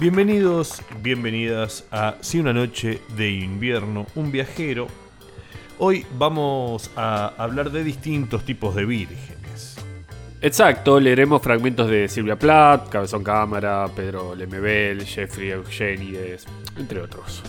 Bienvenidos, 0.00 0.82
bienvenidas 1.02 1.84
a 1.90 2.16
Si 2.20 2.38
una 2.38 2.52
noche 2.52 3.00
de 3.16 3.30
invierno, 3.30 4.06
un 4.16 4.32
viajero. 4.32 4.88
Hoy 5.78 6.04
vamos 6.18 6.90
a 6.96 7.32
hablar 7.38 7.70
de 7.70 7.84
distintos 7.84 8.44
tipos 8.44 8.74
de 8.74 8.84
vírgenes. 8.84 9.76
Exacto, 10.42 11.00
leeremos 11.00 11.40
fragmentos 11.40 11.88
de 11.88 12.08
Silvia 12.08 12.38
Plath, 12.38 12.88
Cabezón 12.90 13.24
Cámara, 13.24 13.88
Pedro 13.96 14.34
Lemebel, 14.34 15.06
Jeffrey 15.06 15.50
Eugenides, 15.50 16.44
entre 16.76 17.00
otros. 17.00 17.42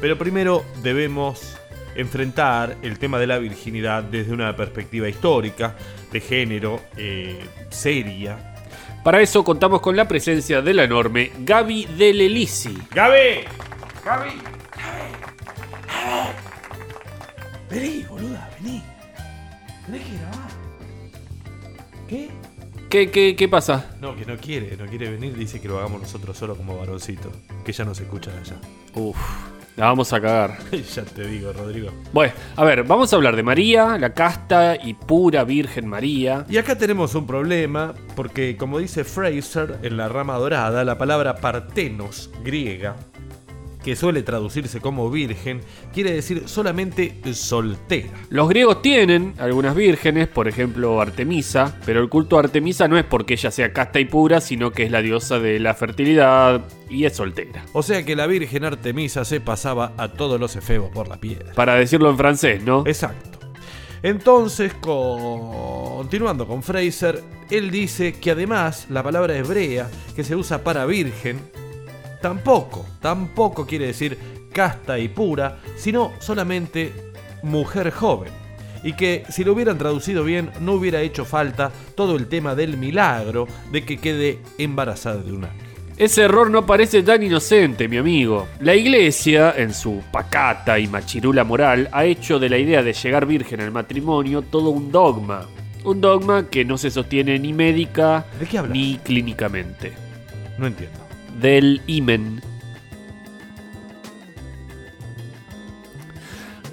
Pero 0.00 0.18
primero 0.18 0.64
debemos 0.82 1.56
enfrentar 1.94 2.78
el 2.82 2.98
tema 2.98 3.18
de 3.18 3.26
la 3.26 3.38
virginidad 3.38 4.02
desde 4.02 4.32
una 4.32 4.56
perspectiva 4.56 5.08
histórica, 5.08 5.76
de 6.10 6.20
género, 6.20 6.80
eh, 6.96 7.38
seria, 7.70 8.51
Para 9.02 9.20
eso 9.20 9.42
contamos 9.42 9.80
con 9.80 9.96
la 9.96 10.06
presencia 10.06 10.62
de 10.62 10.74
la 10.74 10.84
enorme 10.84 11.32
Gaby 11.40 11.86
de 11.86 12.14
Lelisi. 12.14 12.78
¡Gaby! 12.92 13.44
¡Gaby! 14.04 14.30
Vení, 17.68 18.04
boluda, 18.04 18.48
vení. 18.60 18.82
Tenés 19.86 20.02
que 20.02 20.16
grabar. 20.18 20.50
¿Qué? 22.08 22.30
¿Qué, 22.88 23.10
qué, 23.10 23.34
qué 23.34 23.48
pasa? 23.48 23.96
No, 24.00 24.14
que 24.14 24.26
no 24.26 24.36
quiere, 24.36 24.76
no 24.76 24.84
quiere 24.86 25.10
venir, 25.10 25.34
dice 25.34 25.60
que 25.60 25.66
lo 25.66 25.78
hagamos 25.78 26.02
nosotros 26.02 26.36
solo 26.36 26.54
como 26.56 26.76
varoncito, 26.76 27.32
que 27.64 27.72
ya 27.72 27.84
no 27.84 27.94
se 27.94 28.02
escucha 28.02 28.30
allá. 28.38 28.56
Uf, 28.94 29.16
la 29.76 29.86
vamos 29.86 30.12
a 30.12 30.20
cagar. 30.20 30.58
ya 30.94 31.02
te 31.02 31.26
digo, 31.26 31.52
Rodrigo. 31.52 31.90
Bueno, 32.12 32.32
a 32.56 32.64
ver, 32.64 32.84
vamos 32.84 33.12
a 33.12 33.16
hablar 33.16 33.36
de 33.36 33.42
María, 33.42 33.98
la 33.98 34.12
casta 34.12 34.76
y 34.76 34.94
pura 34.94 35.44
Virgen 35.44 35.86
María. 35.86 36.44
Y 36.48 36.58
acá 36.58 36.76
tenemos 36.76 37.14
un 37.14 37.26
problema, 37.26 37.94
porque 38.14 38.56
como 38.56 38.78
dice 38.78 39.04
Fraser 39.04 39.78
en 39.82 39.96
la 39.96 40.08
rama 40.08 40.36
dorada, 40.36 40.84
la 40.84 40.98
palabra 40.98 41.36
partenos 41.36 42.30
griega, 42.44 42.96
que 43.82 43.96
suele 43.96 44.22
traducirse 44.22 44.80
como 44.80 45.10
virgen, 45.10 45.60
quiere 45.92 46.12
decir 46.12 46.44
solamente 46.46 47.14
soltera. 47.32 48.10
Los 48.30 48.48
griegos 48.48 48.82
tienen 48.82 49.34
algunas 49.38 49.74
vírgenes, 49.74 50.28
por 50.28 50.48
ejemplo 50.48 51.00
Artemisa, 51.00 51.78
pero 51.84 52.00
el 52.00 52.08
culto 52.08 52.36
a 52.36 52.40
Artemisa 52.40 52.88
no 52.88 52.98
es 52.98 53.04
porque 53.04 53.34
ella 53.34 53.50
sea 53.50 53.72
casta 53.72 54.00
y 54.00 54.04
pura, 54.04 54.40
sino 54.40 54.70
que 54.70 54.84
es 54.84 54.90
la 54.90 55.02
diosa 55.02 55.38
de 55.38 55.58
la 55.60 55.74
fertilidad 55.74 56.64
y 56.88 57.04
es 57.04 57.16
soltera. 57.16 57.64
O 57.72 57.82
sea 57.82 58.04
que 58.04 58.16
la 58.16 58.26
Virgen 58.26 58.64
Artemisa 58.64 59.24
se 59.24 59.40
pasaba 59.40 59.92
a 59.96 60.08
todos 60.08 60.38
los 60.38 60.56
efebos 60.56 60.90
por 60.90 61.08
la 61.08 61.18
piedra. 61.18 61.52
Para 61.54 61.74
decirlo 61.74 62.10
en 62.10 62.16
francés, 62.16 62.62
¿no? 62.62 62.84
Exacto. 62.86 63.38
Entonces, 64.02 64.74
continuando 64.74 66.46
con 66.48 66.62
Fraser, 66.62 67.22
él 67.50 67.70
dice 67.70 68.14
que 68.14 68.32
además 68.32 68.86
la 68.90 69.02
palabra 69.02 69.36
hebrea 69.36 69.88
que 70.16 70.24
se 70.24 70.34
usa 70.34 70.64
para 70.64 70.86
virgen 70.86 71.40
tampoco, 72.22 72.86
tampoco 73.00 73.66
quiere 73.66 73.88
decir 73.88 74.16
casta 74.52 74.98
y 74.98 75.08
pura, 75.08 75.58
sino 75.76 76.12
solamente 76.20 76.92
mujer 77.42 77.90
joven. 77.90 78.32
Y 78.84 78.94
que 78.94 79.24
si 79.28 79.44
lo 79.44 79.52
hubieran 79.52 79.78
traducido 79.78 80.24
bien 80.24 80.50
no 80.60 80.72
hubiera 80.72 81.02
hecho 81.02 81.24
falta 81.24 81.70
todo 81.94 82.16
el 82.16 82.28
tema 82.28 82.54
del 82.54 82.76
milagro 82.76 83.46
de 83.70 83.84
que 83.84 83.98
quede 83.98 84.38
embarazada 84.58 85.22
de 85.22 85.32
un 85.32 85.44
ángel. 85.44 85.72
Ese 85.98 86.22
error 86.22 86.50
no 86.50 86.64
parece 86.64 87.02
tan 87.02 87.22
inocente, 87.22 87.86
mi 87.86 87.98
amigo. 87.98 88.48
La 88.60 88.74
iglesia, 88.74 89.54
en 89.56 89.74
su 89.74 90.02
pacata 90.10 90.78
y 90.78 90.88
machirula 90.88 91.44
moral, 91.44 91.88
ha 91.92 92.04
hecho 92.06 92.38
de 92.38 92.48
la 92.48 92.58
idea 92.58 92.82
de 92.82 92.94
llegar 92.94 93.26
virgen 93.26 93.60
al 93.60 93.70
matrimonio 93.70 94.42
todo 94.42 94.70
un 94.70 94.90
dogma. 94.90 95.46
Un 95.84 96.00
dogma 96.00 96.48
que 96.48 96.64
no 96.64 96.78
se 96.78 96.90
sostiene 96.90 97.38
ni 97.38 97.52
médica 97.52 98.24
ni 98.70 98.98
clínicamente. 98.98 99.92
No 100.58 100.66
entiendo. 100.66 101.11
Del 101.40 101.80
imen. 101.86 102.40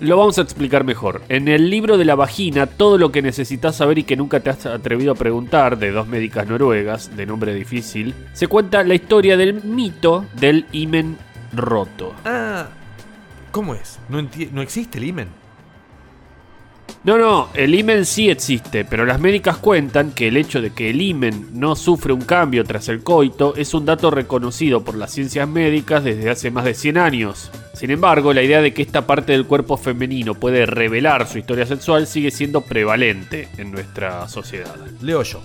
Lo 0.02 0.16
vamos 0.16 0.38
a 0.38 0.44
explicar 0.44 0.86
mejor. 0.86 1.24
En 1.28 1.50
el 1.50 1.70
libro 1.70 1.98
de 1.98 2.06
la 2.06 2.16
vagina, 2.16 2.68
todo 2.68 2.98
lo 2.98 3.12
que 3.12 3.22
necesitas 3.22 3.76
saber 3.76 3.98
y 3.98 4.04
que 4.04 4.16
nunca 4.16 4.40
te 4.40 4.50
has 4.50 4.66
atrevido 4.66 5.12
a 5.12 5.16
preguntar, 5.16 5.78
de 5.78 5.92
dos 5.92 6.08
médicas 6.08 6.48
noruegas, 6.48 7.18
de 7.18 7.26
nombre 7.26 7.54
difícil, 7.54 8.16
se 8.32 8.48
cuenta 8.48 8.84
la 8.84 8.96
historia 8.96 9.36
del 9.36 9.62
mito 9.64 10.26
del 10.40 10.68
imen 10.72 11.18
roto. 11.52 12.14
Ah, 12.24 12.68
¿cómo 13.52 13.76
es? 13.76 14.00
No, 14.08 14.26
no 14.54 14.62
existe 14.62 15.00
el 15.00 15.04
imen. 15.04 15.49
No, 17.06 17.18
no, 17.18 17.48
el 17.54 17.74
imen 17.76 18.06
sí 18.06 18.30
existe, 18.30 18.84
pero 18.84 19.06
las 19.06 19.22
médicas 19.22 19.58
cuentan 19.58 20.12
que 20.12 20.28
el 20.28 20.36
hecho 20.36 20.62
de 20.62 20.74
que 20.74 20.90
el 20.90 21.02
imen 21.02 21.48
no 21.54 21.78
sufre 21.78 22.12
un 22.12 22.22
cambio 22.22 22.66
tras 22.66 22.90
el 22.90 23.04
coito 23.04 23.56
es 23.56 23.74
un 23.74 23.86
dato 23.86 24.12
reconocido 24.12 24.84
por 24.84 24.96
las 24.96 25.12
ciencias 25.12 25.48
médicas 25.48 26.04
desde 26.04 26.30
hace 26.30 26.52
más 26.52 26.66
de 26.66 26.74
100 26.74 26.98
años. 26.98 27.52
Sin 27.74 27.92
embargo, 27.92 28.34
la 28.34 28.44
idea 28.44 28.62
de 28.62 28.74
que 28.74 28.82
esta 28.82 29.08
parte 29.08 29.32
del 29.32 29.46
cuerpo 29.46 29.78
femenino 29.78 30.34
puede 30.34 30.66
revelar 30.66 31.26
su 31.26 31.38
historia 31.38 31.66
sexual 31.66 32.06
sigue 32.06 32.32
siendo 32.32 32.62
prevalente 32.62 33.48
en 33.58 33.72
nuestra 33.72 34.28
sociedad. 34.28 34.76
Leo 35.02 35.24
yo. 35.24 35.42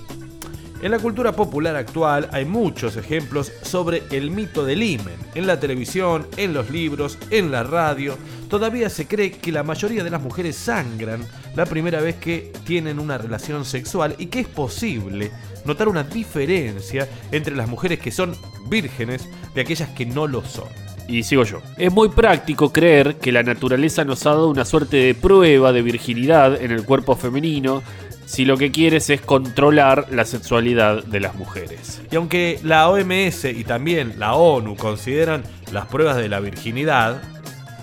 En 0.85 0.91
la 0.91 0.99
cultura 0.99 1.33
popular 1.33 1.77
actual 1.77 2.29
hay 2.31 2.45
muchos 2.45 2.99
ejemplos 2.99 3.51
sobre 3.63 4.03
el 4.11 4.31
mito 4.31 4.67
del 4.67 4.83
himen. 4.83 5.17
En 5.35 5.47
la 5.47 5.59
televisión, 5.59 6.27
en 6.37 6.53
los 6.53 6.69
libros, 6.69 7.17
en 7.31 7.51
la 7.51 7.63
radio. 7.63 8.19
Todavía 8.51 8.91
se 8.91 9.07
cree 9.07 9.31
que 9.31 9.51
la 9.51 9.63
mayoría 9.63 10.05
de 10.05 10.11
las 10.11 10.21
mujeres 10.21 10.57
sangran 10.57 11.25
la 11.57 11.65
primera 11.65 12.03
vez 12.03 12.17
que 12.17 12.53
tienen 12.67 12.99
una 12.99 13.17
relación 13.17 13.65
sexual 13.65 14.15
y 14.19 14.27
que 14.27 14.41
es 14.41 14.47
posible 14.47 15.31
notar 15.65 15.89
una 15.89 16.03
diferencia 16.03 17.09
entre 17.33 17.57
las 17.57 17.67
mujeres 17.67 17.99
que 17.99 18.11
son 18.11 18.37
vírgenes 18.69 19.27
de 19.55 19.63
aquellas 19.63 19.89
que 19.89 20.05
no 20.05 20.27
lo 20.27 20.45
son. 20.45 20.69
Y 21.09 21.23
sigo 21.23 21.45
yo. 21.45 21.63
Es 21.79 21.93
muy 21.93 22.11
práctico 22.11 22.73
creer 22.73 23.17
que 23.17 23.33
la 23.33 23.43
naturaleza 23.43 24.05
nos 24.05 24.27
ha 24.27 24.31
dado 24.31 24.49
una 24.51 24.67
suerte 24.67 24.99
de 24.99 25.15
prueba 25.15 25.73
de 25.73 25.81
virginidad 25.81 26.61
en 26.61 26.73
el 26.73 26.85
cuerpo 26.85 27.17
femenino 27.17 27.83
si 28.27 28.45
lo 28.45 28.57
que 28.57 28.71
quieres 28.71 29.11
es 29.11 29.21
controlar 29.21 30.09
la 30.11 30.25
sexualidad 30.25 31.05
de 31.05 31.21
las 31.21 31.35
mujeres. 31.35 32.03
Y 32.11 32.17
aunque 32.17 32.59
la 32.63 32.89
OMS 32.89 33.45
y 33.45 33.65
también 33.65 34.15
la 34.19 34.35
ONU 34.35 34.77
consideran 34.77 35.43
las 35.73 35.87
pruebas 35.87 36.17
de 36.17 36.29
la 36.29 36.41
virginidad 36.41 37.23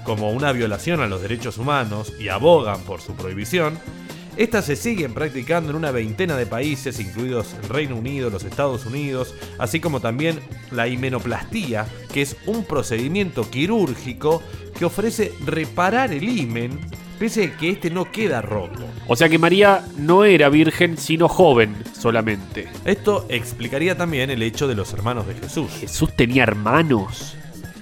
como 0.03 0.31
una 0.31 0.51
violación 0.51 1.01
a 1.01 1.07
los 1.07 1.21
derechos 1.21 1.57
humanos 1.57 2.13
y 2.19 2.29
abogan 2.29 2.81
por 2.81 3.01
su 3.01 3.15
prohibición, 3.15 3.77
estas 4.37 4.65
se 4.65 4.77
siguen 4.77 5.13
practicando 5.13 5.71
en 5.71 5.75
una 5.75 5.91
veintena 5.91 6.37
de 6.37 6.45
países, 6.45 6.99
incluidos 6.99 7.53
el 7.61 7.69
Reino 7.69 7.97
Unido, 7.97 8.29
los 8.29 8.45
Estados 8.45 8.85
Unidos, 8.85 9.35
así 9.59 9.81
como 9.81 9.99
también 9.99 10.39
la 10.71 10.87
himenoplastía, 10.87 11.85
que 12.13 12.21
es 12.21 12.37
un 12.45 12.63
procedimiento 12.63 13.49
quirúrgico 13.49 14.41
que 14.79 14.85
ofrece 14.85 15.33
reparar 15.45 16.13
el 16.13 16.23
himen, 16.23 16.79
a 17.27 17.57
que 17.57 17.69
este 17.69 17.91
no 17.91 18.11
queda 18.11 18.41
roto. 18.41 18.83
O 19.07 19.15
sea 19.15 19.29
que 19.29 19.37
María 19.37 19.85
no 19.97 20.25
era 20.25 20.49
virgen, 20.49 20.97
sino 20.97 21.27
joven 21.27 21.75
solamente. 21.93 22.67
Esto 22.83 23.27
explicaría 23.29 23.95
también 23.95 24.31
el 24.31 24.41
hecho 24.41 24.67
de 24.67 24.73
los 24.73 24.91
hermanos 24.93 25.27
de 25.27 25.35
Jesús. 25.35 25.69
Jesús 25.79 26.15
tenía 26.15 26.43
hermanos. 26.43 27.35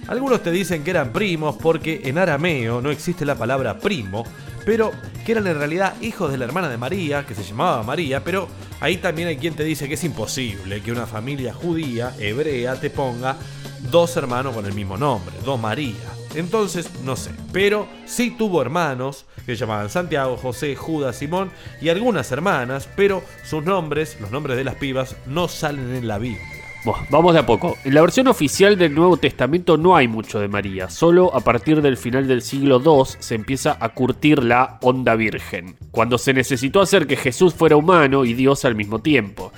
Algunos 0.07 0.43
te 0.43 0.51
dicen 0.51 0.83
que 0.83 0.89
eran 0.89 1.13
primos 1.13 1.55
porque 1.55 2.01
en 2.03 2.17
arameo 2.17 2.81
no 2.81 2.91
existe 2.91 3.25
la 3.25 3.35
palabra 3.35 3.79
primo, 3.79 4.25
pero 4.65 4.91
que 5.25 5.31
eran 5.31 5.47
en 5.47 5.57
realidad 5.57 5.93
hijos 6.01 6.31
de 6.31 6.37
la 6.37 6.43
hermana 6.45 6.67
de 6.67 6.77
María, 6.77 7.25
que 7.25 7.33
se 7.33 7.43
llamaba 7.43 7.81
María, 7.83 8.21
pero 8.23 8.49
ahí 8.81 8.97
también 8.97 9.29
hay 9.29 9.37
quien 9.37 9.53
te 9.53 9.63
dice 9.63 9.87
que 9.87 9.93
es 9.93 10.03
imposible 10.03 10.81
que 10.81 10.91
una 10.91 11.05
familia 11.05 11.53
judía, 11.53 12.13
hebrea, 12.19 12.75
te 12.75 12.89
ponga 12.89 13.37
dos 13.91 14.15
hermanos 14.17 14.55
con 14.55 14.65
el 14.65 14.73
mismo 14.73 14.97
nombre, 14.97 15.35
dos 15.45 15.59
María. 15.59 15.95
Entonces, 16.35 16.89
no 17.03 17.15
sé, 17.15 17.31
pero 17.51 17.87
sí 18.05 18.35
tuvo 18.37 18.61
hermanos 18.61 19.25
que 19.45 19.55
se 19.55 19.61
llamaban 19.61 19.89
Santiago, 19.89 20.37
José, 20.37 20.75
Judas, 20.75 21.15
Simón 21.15 21.51
y 21.81 21.89
algunas 21.89 22.31
hermanas, 22.31 22.87
pero 22.95 23.23
sus 23.43 23.63
nombres, 23.63 24.17
los 24.21 24.31
nombres 24.31 24.57
de 24.57 24.63
las 24.63 24.75
pibas, 24.75 25.15
no 25.25 25.47
salen 25.47 25.95
en 25.95 26.07
la 26.07 26.19
Biblia. 26.19 26.59
Vamos 27.09 27.33
de 27.33 27.39
a 27.39 27.45
poco. 27.45 27.77
En 27.83 27.93
la 27.93 28.01
versión 28.01 28.27
oficial 28.27 28.77
del 28.77 28.95
Nuevo 28.95 29.17
Testamento 29.17 29.75
no 29.77 29.95
hay 29.95 30.07
mucho 30.07 30.39
de 30.39 30.47
María. 30.47 30.89
Solo 30.89 31.33
a 31.35 31.41
partir 31.41 31.81
del 31.81 31.97
final 31.97 32.27
del 32.27 32.41
siglo 32.41 32.81
II 32.83 33.15
se 33.19 33.35
empieza 33.35 33.77
a 33.79 33.89
curtir 33.89 34.43
la 34.43 34.77
onda 34.81 35.15
virgen. 35.15 35.75
Cuando 35.91 36.17
se 36.17 36.33
necesitó 36.33 36.79
hacer 36.81 37.05
que 37.05 37.17
Jesús 37.17 37.53
fuera 37.53 37.75
humano 37.75 38.23
y 38.23 38.33
Dios 38.33 38.63
al 38.63 38.75
mismo 38.75 38.99
tiempo. 38.99 39.51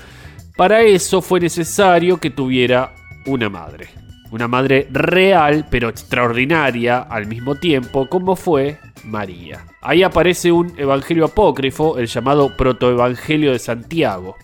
Para 0.58 0.82
eso 0.82 1.22
fue 1.22 1.40
necesario 1.40 2.18
que 2.18 2.32
tuviera 2.32 2.94
una 3.26 3.50
madre. 3.50 3.90
Una 4.32 4.48
madre 4.48 4.88
real, 4.92 5.68
pero 5.70 5.90
extraordinaria 5.90 7.00
al 7.00 7.28
mismo 7.28 7.56
tiempo, 7.56 8.08
como 8.08 8.36
fue 8.38 8.80
María. 9.04 9.66
Ahí 9.82 10.04
aparece 10.04 10.52
un 10.52 10.74
evangelio 10.78 11.26
apócrifo, 11.26 11.98
el 11.98 12.08
llamado 12.08 12.56
Protoevangelio 12.56 13.52
de 13.52 13.60
Santiago. 13.60 14.38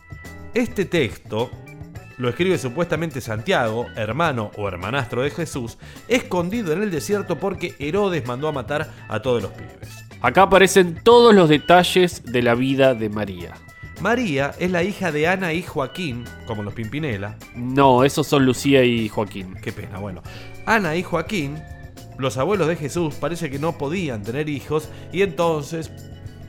Este 0.53 0.85
texto 0.85 1.49
lo 2.17 2.29
escribe 2.29 2.57
supuestamente 2.57 3.21
Santiago, 3.21 3.85
hermano 3.95 4.51
o 4.57 4.67
hermanastro 4.67 5.21
de 5.21 5.29
Jesús, 5.29 5.77
escondido 6.07 6.73
en 6.73 6.83
el 6.83 6.91
desierto 6.91 7.37
porque 7.37 7.75
Herodes 7.79 8.25
mandó 8.27 8.47
a 8.47 8.51
matar 8.51 8.91
a 9.07 9.21
todos 9.21 9.41
los 9.41 9.51
pibes. 9.51 10.03
Acá 10.21 10.43
aparecen 10.43 10.99
todos 11.03 11.33
los 11.33 11.47
detalles 11.47 12.23
de 12.25 12.41
la 12.41 12.55
vida 12.55 12.95
de 12.95 13.09
María. 13.09 13.53
María 13.99 14.53
es 14.59 14.69
la 14.71 14.83
hija 14.83 15.11
de 15.11 15.27
Ana 15.27 15.53
y 15.53 15.63
Joaquín, 15.63 16.23
como 16.45 16.63
los 16.63 16.73
Pimpinela. 16.73 17.35
No, 17.55 18.03
esos 18.03 18.27
son 18.27 18.45
Lucía 18.45 18.83
y 18.83 19.09
Joaquín. 19.09 19.55
Qué 19.61 19.71
pena, 19.71 19.97
bueno. 19.97 20.21
Ana 20.65 20.95
y 20.95 21.03
Joaquín, 21.03 21.57
los 22.17 22.37
abuelos 22.37 22.67
de 22.67 22.75
Jesús, 22.75 23.15
parece 23.15 23.49
que 23.49 23.57
no 23.57 23.77
podían 23.77 24.21
tener 24.21 24.49
hijos 24.49 24.89
y 25.11 25.23
entonces 25.23 25.91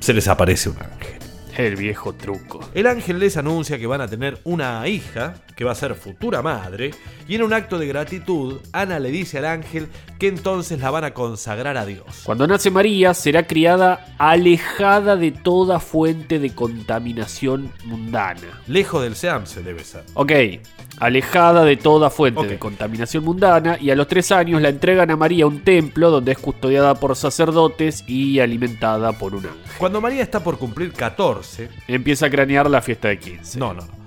se 0.00 0.12
les 0.12 0.29
aparece 0.29 0.69
un 0.69 0.77
ángel. 0.77 1.27
El 1.58 1.75
viejo 1.75 2.12
truco. 2.12 2.60
El 2.72 2.87
ángel 2.87 3.19
les 3.19 3.37
anuncia 3.37 3.81
que 3.81 3.88
van 3.88 4.00
a 4.00 4.06
tener 4.06 4.38
una 4.44 4.87
hija, 4.87 5.34
que 5.56 5.64
va 5.64 5.72
a 5.72 5.75
ser 5.75 5.96
futura 5.96 6.40
madre, 6.40 6.93
y 7.26 7.34
en 7.34 7.43
un 7.43 7.52
acto 7.52 7.81
de 7.81 7.88
gratitud, 7.88 8.60
Ana 8.72 9.00
le 9.00 9.10
dice 9.10 9.38
al 9.38 9.46
ángel 9.46 9.88
que 10.20 10.28
entonces 10.28 10.78
la 10.78 10.93
van 10.93 11.02
a 11.02 11.14
consagrar 11.14 11.76
a 11.76 11.84
Dios. 11.84 12.22
Cuando 12.22 12.46
nace 12.46 12.70
María, 12.70 13.12
será 13.12 13.49
criada 13.49 14.14
alejada 14.19 15.16
de 15.16 15.32
toda 15.32 15.81
fuente 15.81 16.38
de 16.38 16.55
contaminación 16.55 17.72
mundana. 17.87 18.62
Lejos 18.69 19.02
del 19.02 19.16
Seamse 19.16 19.61
debe 19.64 19.82
ser. 19.82 20.04
Ok, 20.14 20.31
alejada 21.00 21.65
de 21.65 21.77
toda 21.77 22.11
fuente 22.11 22.47
de 22.47 22.59
contaminación 22.59 23.25
mundana 23.25 23.79
y 23.81 23.91
a 23.91 23.97
los 23.97 24.09
tres 24.09 24.33
años 24.33 24.61
la 24.61 24.69
entregan 24.69 25.11
a 25.11 25.17
María 25.17 25.45
a 25.45 25.49
un 25.49 25.62
templo 25.62 26.11
donde 26.11 26.33
es 26.33 26.39
custodiada 26.39 26.95
por 26.95 27.17
sacerdotes 27.17 28.05
y 28.06 28.41
alimentada 28.41 29.12
por 29.12 29.35
un 29.35 29.47
ángel. 29.47 29.61
Cuando 29.79 30.00
María 30.00 30.23
está 30.23 30.43
por 30.43 30.59
cumplir 30.59 30.93
14, 30.93 31.69
Empieza 31.89 32.27
a 32.27 32.31
cranear 32.31 32.69
la 32.69 32.81
fiesta 32.83 33.09
de 33.09 33.19
15. 33.19 33.59
no, 33.59 33.75
no, 33.75 33.83
no. 33.83 33.99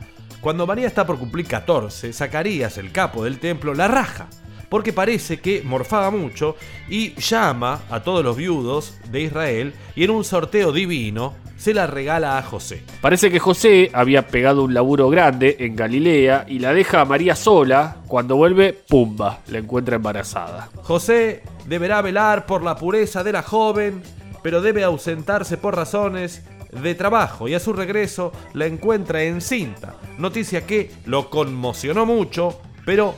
Cuando 0.41 0.65
María 0.65 0.87
está 0.87 1.05
por 1.05 1.19
cumplir 1.19 1.45
14, 1.45 2.11
Zacarías, 2.13 2.79
el 2.79 2.91
capo 2.91 3.23
del 3.23 3.37
templo, 3.37 3.75
la 3.75 3.87
raja. 3.87 4.27
Porque 4.69 4.91
parece 4.91 5.39
que 5.39 5.61
morfaba 5.63 6.09
mucho 6.09 6.55
y 6.89 7.13
llama 7.15 7.81
a 7.91 7.99
todos 7.99 8.23
los 8.23 8.37
viudos 8.37 8.95
de 9.11 9.21
Israel 9.21 9.73
y 9.95 10.05
en 10.05 10.09
un 10.11 10.23
sorteo 10.23 10.71
divino 10.71 11.35
se 11.61 11.75
la 11.75 11.85
regala 11.85 12.39
a 12.39 12.41
José. 12.41 12.81
Parece 13.01 13.29
que 13.29 13.37
José 13.37 13.91
había 13.93 14.25
pegado 14.25 14.63
un 14.63 14.73
laburo 14.73 15.11
grande 15.11 15.57
en 15.59 15.75
Galilea 15.75 16.45
y 16.47 16.57
la 16.57 16.73
deja 16.73 17.01
a 17.01 17.05
María 17.05 17.35
sola. 17.35 17.97
Cuando 18.07 18.35
vuelve, 18.35 18.73
pumba, 18.73 19.41
la 19.47 19.59
encuentra 19.59 19.97
embarazada. 19.97 20.69
José 20.81 21.43
deberá 21.67 22.01
velar 22.01 22.47
por 22.47 22.63
la 22.63 22.75
pureza 22.75 23.23
de 23.23 23.33
la 23.33 23.43
joven, 23.43 24.01
pero 24.41 24.63
debe 24.63 24.83
ausentarse 24.83 25.57
por 25.57 25.75
razones 25.75 26.43
de 26.71 26.95
trabajo 26.95 27.47
y 27.47 27.53
a 27.53 27.59
su 27.59 27.73
regreso 27.73 28.31
la 28.53 28.65
encuentra 28.65 29.21
encinta. 29.21 29.97
Noticia 30.17 30.65
que 30.65 30.89
lo 31.05 31.29
conmocionó 31.29 32.07
mucho, 32.07 32.59
pero 32.87 33.13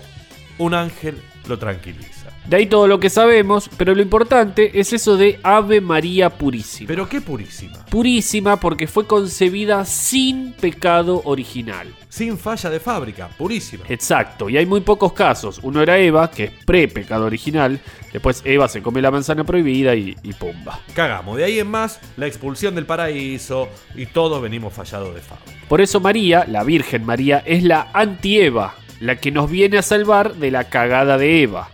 un 0.58 0.74
ángel 0.74 1.16
lo 1.48 1.58
tranquiliza. 1.58 2.33
De 2.48 2.58
ahí 2.58 2.66
todo 2.66 2.88
lo 2.88 3.00
que 3.00 3.10
sabemos, 3.10 3.70
pero 3.78 3.96
lo 3.96 4.02
importante 4.02 4.78
es 4.78 4.92
eso 4.92 5.16
de 5.16 5.40
Ave 5.44 5.80
María 5.80 6.30
Purísima. 6.30 6.88
Pero 6.88 7.08
qué 7.08 7.22
purísima. 7.22 7.86
Purísima 7.86 8.60
porque 8.60 8.86
fue 8.86 9.08
concebida 9.08 9.86
sin 9.86 10.52
pecado 10.52 11.22
original. 11.24 11.88
Sin 12.10 12.38
falla 12.38 12.70
de 12.70 12.80
fábrica, 12.82 13.30
purísima. 13.38 13.86
Exacto, 13.88 14.50
y 14.50 14.58
hay 14.58 14.66
muy 14.66 14.82
pocos 14.82 15.14
casos. 15.14 15.60
Uno 15.64 15.82
era 15.82 15.98
Eva, 15.98 16.30
que 16.30 16.44
es 16.44 16.52
pre-pecado 16.66 17.26
original. 17.26 17.80
Después 18.12 18.42
Eva 18.46 18.68
se 18.68 18.82
come 18.82 19.02
la 19.02 19.10
manzana 19.10 19.46
prohibida 19.46 19.96
y, 19.96 20.16
y 20.22 20.34
pumba. 20.34 20.80
Cagamos. 20.94 21.38
De 21.38 21.46
ahí 21.46 21.60
en 21.60 21.68
más, 21.68 22.02
la 22.18 22.28
expulsión 22.28 22.76
del 22.76 22.86
paraíso 22.86 23.70
y 23.96 24.06
todos 24.08 24.42
venimos 24.42 24.74
fallados 24.74 25.16
de 25.16 25.22
fábrica. 25.22 25.52
Por 25.70 25.82
eso 25.82 26.02
María, 26.02 26.46
la 26.48 26.64
Virgen 26.64 27.06
María, 27.06 27.42
es 27.46 27.64
la 27.64 27.90
anti-Eva, 27.94 28.76
la 29.00 29.16
que 29.16 29.32
nos 29.32 29.50
viene 29.50 29.78
a 29.78 29.82
salvar 29.82 30.36
de 30.36 30.52
la 30.52 30.66
cagada 30.66 31.18
de 31.18 31.42
Eva. 31.42 31.70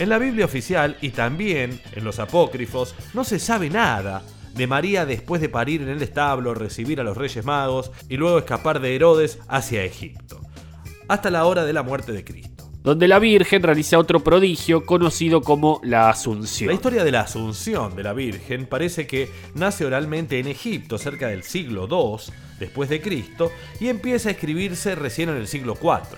En 0.00 0.08
la 0.08 0.16
Biblia 0.16 0.46
oficial 0.46 0.96
y 1.02 1.10
también 1.10 1.78
en 1.92 2.04
los 2.04 2.20
apócrifos 2.20 2.94
no 3.12 3.22
se 3.22 3.38
sabe 3.38 3.68
nada 3.68 4.22
de 4.54 4.66
María 4.66 5.04
después 5.04 5.42
de 5.42 5.50
parir 5.50 5.82
en 5.82 5.90
el 5.90 6.00
establo, 6.00 6.54
recibir 6.54 7.00
a 7.00 7.04
los 7.04 7.18
Reyes 7.18 7.44
Magos 7.44 7.92
y 8.08 8.16
luego 8.16 8.38
escapar 8.38 8.80
de 8.80 8.96
Herodes 8.96 9.40
hacia 9.46 9.84
Egipto, 9.84 10.40
hasta 11.06 11.28
la 11.28 11.44
hora 11.44 11.66
de 11.66 11.74
la 11.74 11.82
muerte 11.82 12.12
de 12.12 12.24
Cristo. 12.24 12.70
donde 12.82 13.08
la 13.08 13.18
Virgen 13.18 13.62
realiza 13.62 13.98
otro 13.98 14.20
prodigio 14.20 14.86
conocido 14.86 15.42
como 15.42 15.82
la 15.84 16.08
Asunción. 16.08 16.68
La 16.68 16.74
historia 16.74 17.04
de 17.04 17.12
la 17.12 17.20
Asunción 17.20 17.94
de 17.94 18.02
la 18.02 18.14
Virgen 18.14 18.64
parece 18.64 19.06
que 19.06 19.28
nace 19.54 19.84
oralmente 19.84 20.38
en 20.38 20.46
Egipto 20.46 20.96
cerca 20.96 21.28
del 21.28 21.42
siglo 21.42 21.86
II 21.90 22.32
después 22.58 22.88
de 22.88 23.02
Cristo 23.02 23.52
y 23.80 23.88
empieza 23.88 24.30
a 24.30 24.32
escribirse 24.32 24.94
recién 24.94 25.28
en 25.28 25.36
el 25.36 25.46
siglo 25.46 25.76
IV. 25.78 26.16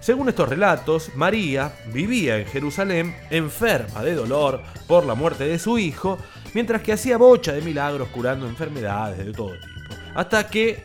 Según 0.00 0.30
estos 0.30 0.48
relatos, 0.48 1.10
María 1.14 1.74
vivía 1.92 2.38
en 2.38 2.46
Jerusalén 2.46 3.14
enferma 3.28 4.02
de 4.02 4.14
dolor 4.14 4.62
por 4.86 5.04
la 5.04 5.14
muerte 5.14 5.44
de 5.44 5.58
su 5.58 5.78
hijo, 5.78 6.16
mientras 6.54 6.80
que 6.80 6.94
hacía 6.94 7.18
bocha 7.18 7.52
de 7.52 7.60
milagros 7.60 8.08
curando 8.08 8.46
enfermedades 8.46 9.26
de 9.26 9.32
todo 9.32 9.52
tipo. 9.52 9.94
Hasta 10.14 10.48
que 10.48 10.84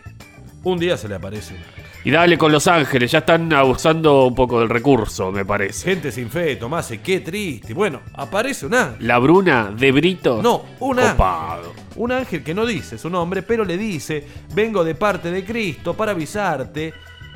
un 0.63 0.77
día 0.79 0.97
se 0.97 1.07
le 1.07 1.15
aparece 1.15 1.53
un 1.53 1.59
ángel. 1.59 1.85
Y 2.03 2.11
dale 2.11 2.37
con 2.37 2.51
los 2.51 2.67
ángeles, 2.67 3.09
ya 3.09 3.19
están 3.19 3.51
abusando 3.53 4.25
un 4.27 4.35
poco 4.35 4.59
del 4.59 4.69
recurso, 4.69 5.31
me 5.31 5.45
parece. 5.45 5.89
Gente 5.89 6.11
sin 6.11 6.29
fe, 6.29 6.57
Tomás, 6.57 6.93
qué 7.01 7.21
triste. 7.21 7.73
Bueno, 7.73 8.01
aparece 8.13 8.65
un 8.65 8.75
ángel. 8.75 9.07
La 9.07 9.17
Bruna 9.17 9.73
de 9.75 9.91
Brito. 9.91 10.41
No, 10.41 10.65
un 10.81 10.99
ángel. 10.99 11.71
Un 11.95 12.11
ángel 12.11 12.43
que 12.43 12.53
no 12.53 12.65
dice 12.65 12.97
su 12.97 13.09
nombre, 13.09 13.41
pero 13.41 13.63
le 13.63 13.77
dice, 13.77 14.27
vengo 14.53 14.83
de 14.83 14.93
parte 14.93 15.31
de 15.31 15.43
Cristo 15.45 15.95
para 15.95 16.11
avisarte 16.11 16.93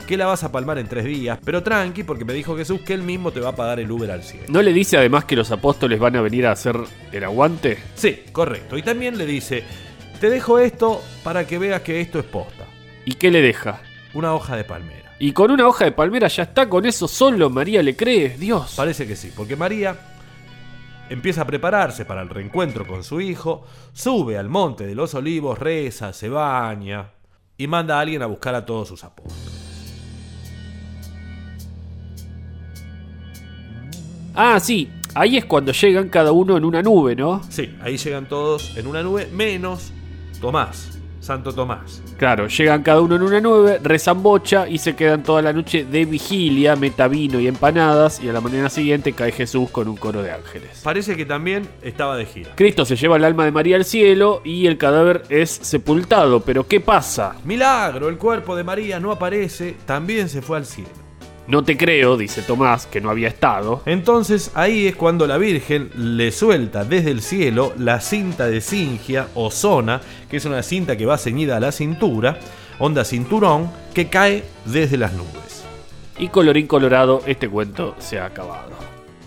que 0.08 0.18
la 0.18 0.26
vas 0.26 0.44
a 0.44 0.52
palmar 0.52 0.78
en 0.78 0.88
tres 0.88 1.06
días. 1.06 1.40
Pero 1.44 1.64
tranqui, 1.64 2.04
porque 2.04 2.26
me 2.26 2.34
dijo 2.34 2.58
Jesús 2.58 2.82
que 2.82 2.94
él 2.94 3.04
mismo 3.04 3.32
te 3.32 3.40
va 3.40 3.50
a 3.50 3.56
pagar 3.56 3.80
el 3.80 3.92
Uber 3.92 4.12
al 4.12 4.24
cielo. 4.24 4.46
¿No 4.50 4.62
le 4.62 4.74
dice 4.74 4.98
además 4.98 5.26
que 5.26 5.36
los 5.36 5.52
apóstoles 5.52 6.00
van 6.00 6.16
a 6.16 6.22
venir 6.22 6.48
a 6.48 6.52
hacer 6.52 6.76
el 7.12 7.24
aguante? 7.24 7.78
Sí, 7.96 8.24
correcto. 8.32 8.78
Y 8.78 8.82
también 8.82 9.18
le 9.18 9.26
dice, 9.26 9.64
te 10.20 10.30
dejo 10.30 10.60
esto 10.60 11.02
para 11.24 11.46
que 11.46 11.58
veas 11.58 11.82
que 11.82 12.02
esto 12.02 12.20
es 12.20 12.26
posta. 12.26 12.66
¿Y 13.06 13.14
qué 13.14 13.32
le 13.32 13.42
deja? 13.42 13.82
Una 14.14 14.34
hoja 14.34 14.56
de 14.56 14.64
palmera. 14.64 15.16
Y 15.20 15.34
con 15.34 15.52
una 15.52 15.68
hoja 15.68 15.86
de 15.86 15.92
palmera 15.92 16.28
ya 16.28 16.44
está, 16.44 16.70
con 16.70 16.86
eso 16.86 17.08
solo 17.08 17.50
María 17.50 17.84
le 17.84 17.96
cree, 17.96 18.38
Dios. 18.38 18.74
Parece 18.76 19.06
que 19.06 19.16
sí, 19.16 19.32
porque 19.36 19.56
María 19.56 19.98
empieza 21.10 21.42
a 21.42 21.46
prepararse 21.46 22.06
para 22.06 22.22
el 22.22 22.30
reencuentro 22.30 22.88
con 22.88 23.04
su 23.04 23.20
hijo, 23.20 23.66
sube 23.94 24.38
al 24.38 24.48
monte 24.48 24.86
de 24.86 24.96
los 24.96 25.14
olivos, 25.16 25.60
reza, 25.60 26.14
se 26.14 26.30
baña 26.30 27.12
y 27.58 27.68
manda 27.68 27.98
a 27.98 28.02
alguien 28.02 28.22
a 28.22 28.28
buscar 28.28 28.56
a 28.56 28.66
todos 28.66 28.88
sus 28.88 29.04
apóstoles. 29.04 29.59
Ah, 34.42 34.58
sí, 34.58 34.90
ahí 35.16 35.36
es 35.36 35.44
cuando 35.44 35.74
llegan 35.74 36.08
cada 36.08 36.32
uno 36.32 36.56
en 36.56 36.64
una 36.64 36.82
nube, 36.82 37.14
¿no? 37.14 37.42
Sí, 37.50 37.76
ahí 37.82 37.98
llegan 37.98 38.26
todos 38.26 38.78
en 38.78 38.88
una 38.88 39.04
nube, 39.04 39.28
menos 39.34 39.92
Tomás, 40.40 40.98
Santo 41.20 41.52
Tomás. 41.52 42.02
Claro, 42.18 42.48
llegan 42.48 42.82
cada 42.82 43.02
uno 43.02 43.18
en 43.18 43.24
una 43.24 43.42
nube, 43.42 43.80
rezan 43.84 44.24
bocha 44.24 44.66
y 44.66 44.78
se 44.78 44.96
quedan 44.96 45.24
toda 45.24 45.42
la 45.42 45.52
noche 45.52 45.84
de 45.84 46.06
vigilia, 46.06 46.78
metavino 46.78 47.38
y 47.42 47.48
empanadas, 47.48 48.24
y 48.24 48.30
a 48.30 48.32
la 48.32 48.40
mañana 48.40 48.70
siguiente 48.70 49.12
cae 49.12 49.34
Jesús 49.34 49.72
con 49.72 49.90
un 49.90 49.98
coro 49.98 50.24
de 50.24 50.32
ángeles. 50.32 50.80
Parece 50.86 51.18
que 51.18 51.26
también 51.26 51.68
estaba 51.82 52.16
de 52.16 52.26
gira. 52.26 52.56
Cristo 52.56 52.86
se 52.86 52.96
lleva 52.96 53.18
el 53.18 53.26
alma 53.26 53.44
de 53.44 53.52
María 53.52 53.76
al 53.76 53.84
cielo 53.84 54.40
y 54.46 54.68
el 54.68 54.78
cadáver 54.78 55.24
es 55.28 55.50
sepultado, 55.50 56.40
pero 56.40 56.66
¿qué 56.66 56.80
pasa? 56.80 57.36
Milagro, 57.44 58.08
el 58.08 58.18
cuerpo 58.18 58.56
de 58.56 58.64
María 58.64 59.02
no 59.02 59.12
aparece, 59.12 59.76
también 59.86 60.30
se 60.30 60.42
fue 60.42 60.56
al 60.56 60.66
cielo. 60.66 60.99
No 61.50 61.64
te 61.64 61.78
creo, 61.78 62.16
dice 62.16 62.44
Tomás, 62.44 62.86
que 62.86 63.02
no 63.02 63.10
había 63.10 63.28
estado. 63.28 63.82
Entonces 63.88 64.52
ahí 64.54 64.86
es 64.86 64.96
cuando 64.96 65.26
la 65.26 65.40
Virgen 65.40 65.90
le 65.96 66.32
suelta 66.32 66.86
desde 66.86 67.10
el 67.10 67.24
cielo 67.24 67.74
la 67.76 68.02
cinta 68.02 68.46
de 68.46 68.62
cingia 68.62 69.30
o 69.34 69.50
zona, 69.50 70.00
que 70.30 70.38
es 70.38 70.46
una 70.46 70.62
cinta 70.62 70.96
que 70.96 71.08
va 71.08 71.18
ceñida 71.18 71.58
a 71.58 71.60
la 71.60 71.72
cintura, 71.72 72.38
onda 72.78 73.04
cinturón, 73.04 73.72
que 73.96 74.10
cae 74.10 74.44
desde 74.66 74.98
las 74.98 75.14
nubes. 75.14 75.64
Y 76.20 76.28
colorín 76.28 76.68
colorado, 76.68 77.24
este 77.26 77.50
cuento 77.50 77.96
se 77.98 78.20
ha 78.20 78.26
acabado. 78.26 78.74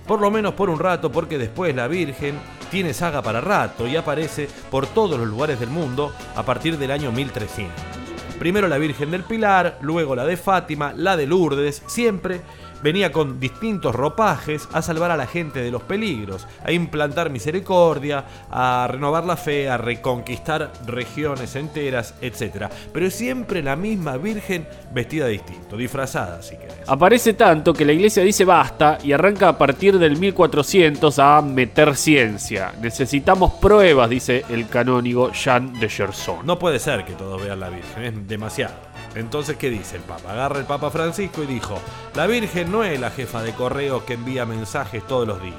Por 0.07 0.21
lo 0.21 0.31
menos 0.31 0.55
por 0.55 0.71
un 0.71 0.79
rato, 0.79 1.11
porque 1.11 1.38
después 1.38 1.75
la 1.75 1.88
Virgen 1.88 2.37
tiene 2.71 2.95
saga 2.95 3.21
para 3.21 3.41
rato 3.41 3.88
y 3.88 3.97
aparece 3.97 4.49
por 4.71 4.87
todos 4.87 5.19
los 5.19 5.26
lugares 5.26 5.59
del 5.59 5.71
mundo 5.71 6.12
a 6.37 6.45
partir 6.45 6.79
del 6.79 6.93
año 6.93 7.11
1300. 7.11 8.01
Primero 8.38 8.69
la 8.69 8.79
Virgen 8.79 9.11
del 9.11 9.23
Pilar, 9.23 9.79
luego 9.83 10.17
la 10.17 10.25
de 10.25 10.37
Fátima, 10.37 10.93
la 10.97 11.17
de 11.17 11.26
Lourdes, 11.26 11.83
siempre 11.87 12.41
venía 12.83 13.12
con 13.12 13.38
distintos 13.41 13.95
ropajes 13.95 14.69
a 14.73 14.83
salvar 14.83 15.11
a 15.11 15.17
la 15.17 15.26
gente 15.26 15.62
de 15.62 15.71
los 15.71 15.83
peligros, 15.83 16.47
a 16.64 16.73
implantar 16.73 17.31
misericordia, 17.31 18.25
a 18.50 18.88
renovar 18.91 19.25
la 19.25 19.37
fe, 19.37 19.71
a 19.71 19.79
reconquistar 19.79 20.73
regiones 20.87 21.55
enteras, 21.57 22.14
etc. 22.21 22.67
Pero 22.93 23.11
siempre 23.11 23.62
la 23.62 23.76
misma 23.76 24.17
Virgen 24.17 24.67
vestida 24.93 25.26
distinto, 25.26 25.76
disfrazada 25.76 26.43
si 26.43 26.57
querés. 26.57 26.88
Aparece 26.88 27.35
tanto 27.35 27.73
que 27.73 27.85
la 27.85 27.93
iglesia 27.93 28.23
dice 28.23 28.45
basta 28.45 28.99
y 29.02 29.12
arranca 29.12 29.49
a 29.49 29.59
partir 29.59 29.99
del 29.99 30.19
1400 30.19 31.19
a 31.19 31.41
meter 31.43 31.97
ciencia. 31.97 32.73
Necesitamos 32.81 33.55
pruebas, 33.55 34.11
dice 34.11 34.45
el 34.49 34.69
canónigo 34.69 35.31
Jean 35.33 35.79
de 35.79 35.88
Gerson. 35.88 36.45
No 36.45 36.59
puede 36.59 36.79
ser 36.79 37.05
que 37.05 37.12
todos 37.12 37.43
vean 37.43 37.61
la 37.61 37.71
Virgen, 37.71 38.02
es 38.02 38.22
demasiado. 38.26 38.75
Entonces, 39.14 39.57
¿qué 39.57 39.71
dice 39.71 39.97
el 39.97 40.02
Papa? 40.02 40.33
Agarra 40.33 40.59
el 40.59 40.64
Papa 40.64 40.91
Francisco 40.91 41.43
y 41.43 41.47
dijo, 41.47 41.81
la 42.14 42.26
Virgen 42.26 42.73
no 42.73 42.85
es 42.85 42.99
la 42.99 43.11
jefa 43.11 43.43
de 43.43 43.52
correos 43.52 44.05
que 44.05 44.14
envía 44.14 44.47
mensajes 44.47 45.07
todos 45.07 45.26
los 45.26 45.43
días. 45.43 45.57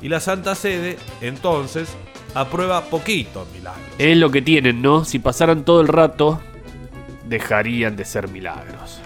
Y 0.00 0.08
la 0.08 0.20
Santa 0.20 0.54
Sede, 0.54 0.98
entonces, 1.20 1.94
aprueba 2.34 2.82
poquito 2.82 3.46
milagros. 3.52 3.86
Es 3.98 4.16
lo 4.16 4.30
que 4.30 4.42
tienen, 4.42 4.82
¿no? 4.82 5.04
Si 5.04 5.18
pasaran 5.18 5.64
todo 5.64 5.80
el 5.80 5.88
rato 5.88 6.40
dejarían 7.28 7.96
de 7.96 8.04
ser 8.04 8.28
milagros. 8.28 9.00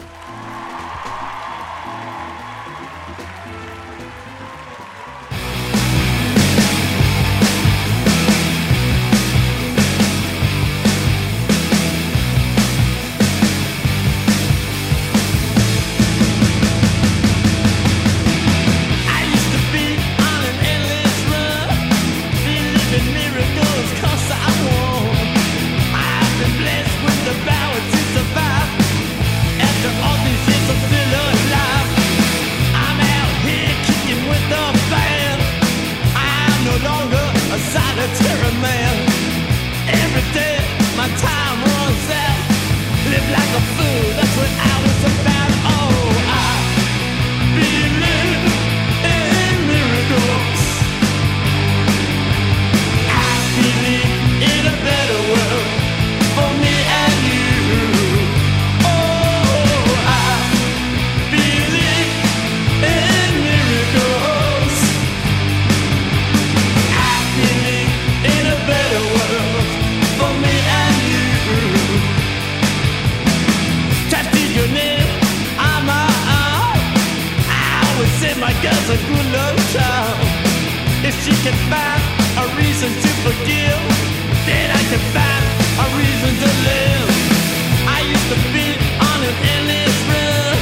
would 77.99 78.13
send 78.21 78.39
my 78.41 78.53
girls 78.61 78.89
a 78.93 78.99
good 79.09 79.27
love 79.33 79.57
town. 79.73 80.17
If 81.01 81.15
she 81.25 81.33
can 81.45 81.57
find 81.73 82.03
a 82.37 82.45
reason 82.61 82.91
to 82.93 83.11
forgive, 83.25 83.81
then 84.45 84.67
I 84.69 84.83
can 84.91 85.03
find 85.17 85.45
a 85.81 85.87
reason 85.97 86.33
to 86.43 86.49
live. 86.69 87.09
I 87.89 88.01
used 88.05 88.29
to 88.33 88.39
be 88.53 88.67
on 89.01 89.19
an 89.29 89.37
endless 89.55 89.97
run, 90.13 90.57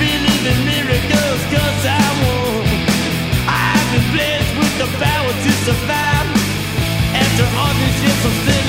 believe 0.00 0.44
in 0.52 0.58
miracles 0.72 1.42
cause 1.52 1.82
I 1.84 2.06
won. 2.24 2.64
I've 3.44 3.88
been 3.92 4.06
blessed 4.14 4.52
with 4.56 4.74
the 4.80 4.88
power 5.04 5.32
to 5.44 5.50
survive. 5.68 6.28
After 7.12 7.46
all 7.60 7.74
these 7.76 7.98
years 8.04 8.24
of 8.24 8.34
sin. 8.44 8.63